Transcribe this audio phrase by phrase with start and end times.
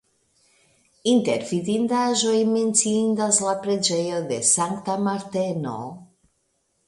[1.09, 5.77] Inter vidindaĵoj menciindas la preĝejo de Sankta Marteno.